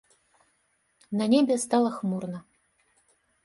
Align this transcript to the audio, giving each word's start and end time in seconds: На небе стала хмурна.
На 1.21 1.25
небе 1.35 1.59
стала 1.67 1.89
хмурна. 2.01 2.39